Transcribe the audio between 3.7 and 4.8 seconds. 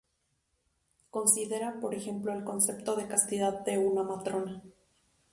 una matrona.